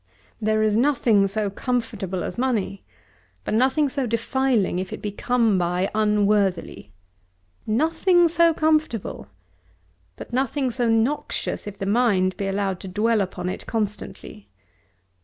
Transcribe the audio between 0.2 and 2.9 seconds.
There is nothing so comfortable as money,